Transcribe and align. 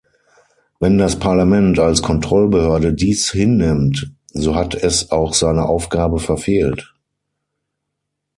Wenn 0.79 0.97
das 0.97 1.19
Parlament 1.19 1.77
als 1.77 2.01
Kontrollbehörde 2.01 2.91
dies 2.91 3.31
hinnimmt, 3.31 4.11
so 4.33 4.55
hat 4.55 4.73
es 4.73 5.11
auch 5.11 5.35
seine 5.35 5.65
Aufgabe 5.65 6.17
verfehlt. 6.17 6.95